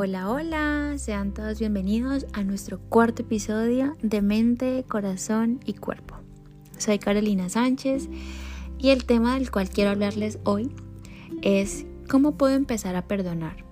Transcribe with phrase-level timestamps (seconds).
[0.00, 6.14] Hola, hola, sean todos bienvenidos a nuestro cuarto episodio de Mente, Corazón y Cuerpo.
[6.76, 8.08] Soy Carolina Sánchez
[8.78, 10.70] y el tema del cual quiero hablarles hoy
[11.42, 13.64] es cómo puedo empezar a perdonar.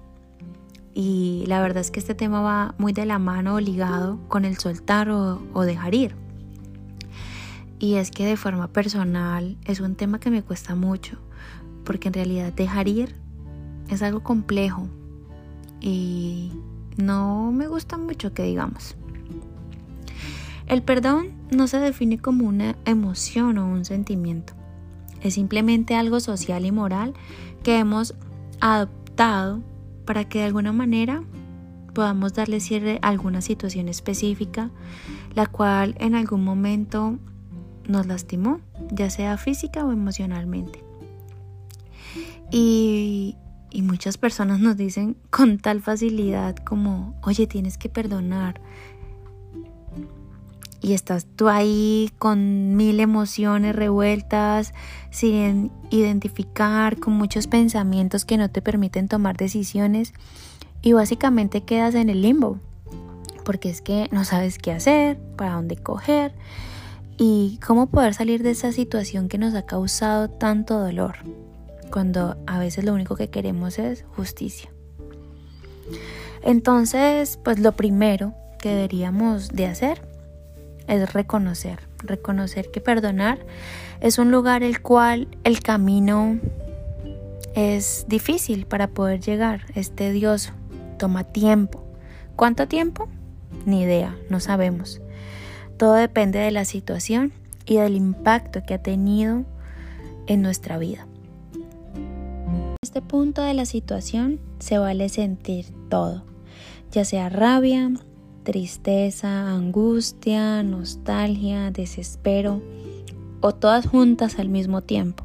[0.95, 4.45] Y la verdad es que este tema va muy de la mano o ligado con
[4.45, 6.17] el soltar o, o dejar ir.
[7.79, 11.19] Y es que de forma personal es un tema que me cuesta mucho,
[11.85, 13.15] porque en realidad dejar ir
[13.89, 14.89] es algo complejo,
[15.81, 16.53] y
[16.97, 18.97] no me gusta mucho que digamos.
[20.67, 24.55] El perdón no se define como una emoción o un sentimiento.
[25.21, 27.15] Es simplemente algo social y moral
[27.63, 28.15] que hemos
[28.61, 29.63] adoptado
[30.05, 31.23] para que de alguna manera
[31.95, 34.71] podamos darle cierre a alguna situación específica,
[35.35, 37.19] la cual en algún momento
[37.89, 40.85] nos lastimó, ya sea física o emocionalmente.
[42.51, 43.37] Y
[43.77, 48.59] y muchas personas nos dicen con tal facilidad como, oye, tienes que perdonar.
[50.81, 54.73] Y estás tú ahí con mil emociones revueltas,
[55.11, 60.15] sin identificar, con muchos pensamientos que no te permiten tomar decisiones.
[60.81, 62.59] Y básicamente quedas en el limbo.
[63.45, 66.35] Porque es que no sabes qué hacer, para dónde coger
[67.19, 71.17] y cómo poder salir de esa situación que nos ha causado tanto dolor
[71.91, 74.71] cuando a veces lo único que queremos es justicia.
[76.43, 80.01] Entonces, pues lo primero que deberíamos de hacer
[80.87, 83.39] es reconocer, reconocer que perdonar
[84.01, 86.39] es un lugar el cual el camino
[87.55, 90.53] es difícil para poder llegar, es tedioso,
[90.99, 91.83] toma tiempo.
[92.37, 93.09] ¿Cuánto tiempo?
[93.65, 95.01] Ni idea, no sabemos.
[95.79, 97.33] Todo depende de la situación
[97.65, 99.45] y del impacto que ha tenido
[100.27, 101.07] en nuestra vida
[102.97, 106.25] este punto de la situación se vale sentir todo,
[106.93, 107.93] ya sea rabia,
[108.43, 112.63] tristeza, angustia, nostalgia, desespero
[113.43, 115.25] o todas juntas al mismo tiempo.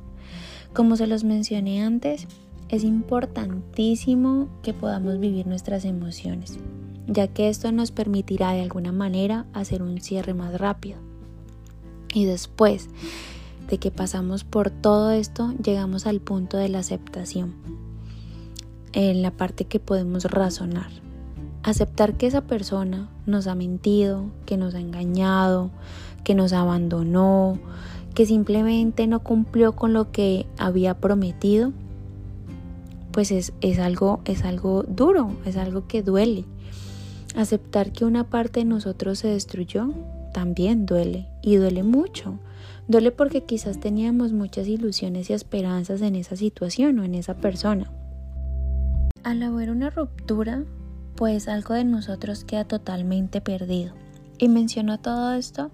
[0.74, 2.28] Como se los mencioné antes,
[2.68, 6.60] es importantísimo que podamos vivir nuestras emociones,
[7.08, 11.00] ya que esto nos permitirá de alguna manera hacer un cierre más rápido.
[12.14, 12.90] Y después,
[13.78, 17.54] que pasamos por todo esto, llegamos al punto de la aceptación,
[18.94, 20.90] en la parte que podemos razonar.
[21.64, 25.72] Aceptar que esa persona nos ha mentido, que nos ha engañado,
[26.24, 27.60] que nos abandonó,
[28.14, 31.72] que simplemente no cumplió con lo que había prometido,
[33.12, 36.46] pues es, es, algo, es algo duro, es algo que duele.
[37.36, 39.94] Aceptar que una parte de nosotros se destruyó
[40.34, 42.40] también duele y duele mucho
[42.92, 47.90] Duele porque quizás teníamos muchas ilusiones y esperanzas en esa situación o en esa persona.
[49.24, 50.66] Al haber una ruptura,
[51.16, 53.94] pues algo de nosotros queda totalmente perdido.
[54.40, 55.72] Y menciono todo esto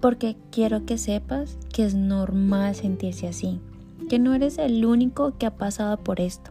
[0.00, 3.60] porque quiero que sepas que es normal sentirse así,
[4.10, 6.50] que no eres el único que ha pasado por esto.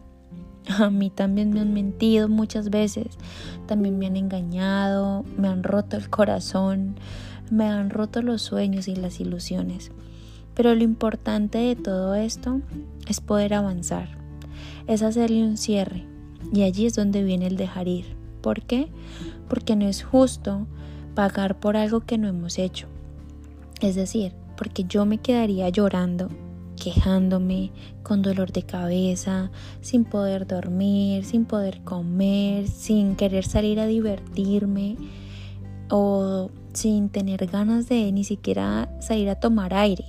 [0.80, 3.08] A mí también me han mentido muchas veces,
[3.68, 6.96] también me han engañado, me han roto el corazón,
[7.52, 9.92] me han roto los sueños y las ilusiones.
[10.54, 12.62] Pero lo importante de todo esto
[13.08, 14.10] es poder avanzar,
[14.88, 16.06] es hacerle un cierre.
[16.54, 18.06] Y allí es donde viene el dejar ir.
[18.42, 18.90] ¿Por qué?
[19.48, 20.68] Porque no es justo
[21.16, 22.88] pagar por algo que no hemos hecho.
[23.82, 26.30] Es decir, porque yo me quedaría llorando,
[26.82, 27.72] quejándome,
[28.04, 29.52] con dolor de cabeza,
[29.82, 34.98] sin poder dormir, sin poder comer, sin querer salir a divertirme
[35.90, 40.06] o sin tener ganas de ni siquiera salir a tomar aire.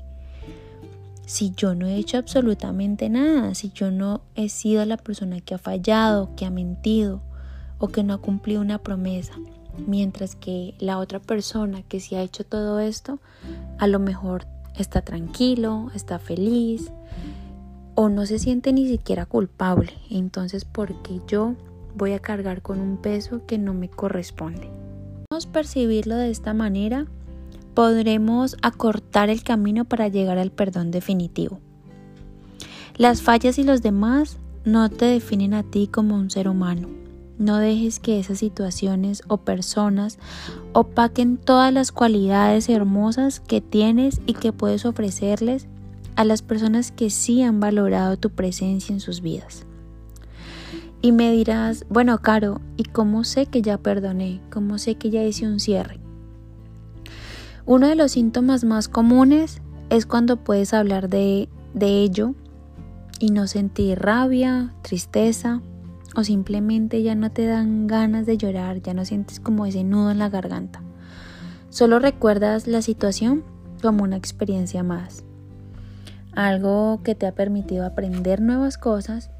[1.26, 5.54] Si yo no he hecho absolutamente nada, si yo no he sido la persona que
[5.54, 7.22] ha fallado, que ha mentido
[7.78, 9.34] o que no ha cumplido una promesa,
[9.87, 13.20] mientras que la otra persona que sí ha hecho todo esto,
[13.78, 16.91] a lo mejor está tranquilo, está feliz
[17.94, 19.93] o no se siente ni siquiera culpable.
[20.11, 21.55] Entonces, ¿por qué yo
[21.94, 24.69] voy a cargar con un peso que no me corresponde?
[25.46, 27.06] Percibirlo de esta manera,
[27.75, 31.60] podremos acortar el camino para llegar al perdón definitivo.
[32.96, 36.88] Las fallas y los demás no te definen a ti como un ser humano.
[37.38, 40.19] No dejes que esas situaciones o personas
[40.75, 45.66] opaquen todas las cualidades hermosas que tienes y que puedes ofrecerles
[46.16, 49.64] a las personas que sí han valorado tu presencia en sus vidas.
[51.02, 54.43] Y me dirás, bueno, Caro, ¿y cómo sé que ya perdoné?
[54.50, 55.99] ¿Cómo sé que ya hice un cierre?
[57.64, 62.35] Uno de los síntomas más comunes es cuando puedes hablar de, de ello
[63.19, 65.62] y no sentir rabia, tristeza
[66.17, 70.11] o simplemente ya no te dan ganas de llorar, ya no sientes como ese nudo
[70.11, 70.82] en la garganta.
[71.70, 73.44] Solo recuerdas la situación
[73.81, 75.25] como una experiencia más,
[76.32, 79.31] algo que te ha permitido aprender nuevas cosas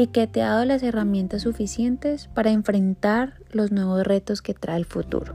[0.00, 4.78] y que te ha dado las herramientas suficientes para enfrentar los nuevos retos que trae
[4.78, 5.34] el futuro.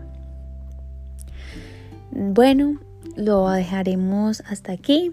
[2.09, 2.79] Bueno,
[3.15, 5.12] lo dejaremos hasta aquí.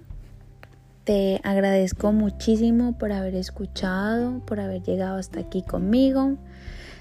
[1.05, 6.39] Te agradezco muchísimo por haber escuchado, por haber llegado hasta aquí conmigo.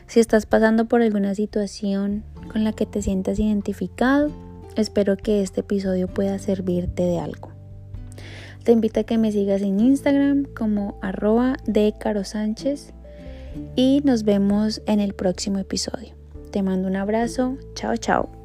[0.07, 4.29] Si estás pasando por alguna situación con la que te sientas identificado,
[4.75, 7.60] espero que este episodio pueda servirte de algo.
[8.63, 12.93] Te invito a que me sigas en Instagram como arroba de Caro Sánchez
[13.75, 16.15] y nos vemos en el próximo episodio.
[16.51, 17.57] Te mando un abrazo.
[17.73, 18.40] Chao, chao.